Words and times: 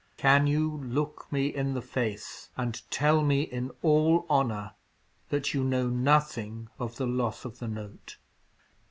"Can 0.17 0.47
you 0.47 0.77
look 0.83 1.27
me 1.29 1.53
in 1.53 1.75
the 1.75 1.81
face 1.83 2.49
and 2.57 2.81
tell 2.89 3.21
me, 3.21 3.43
in 3.43 3.69
all 3.83 4.25
honour, 4.31 4.73
that 5.29 5.53
you 5.53 5.63
know 5.63 5.89
nothing 5.89 6.69
of 6.79 6.95
the 6.95 7.05
loss 7.05 7.45
of 7.45 7.59
the 7.59 7.67
note?" 7.67 8.17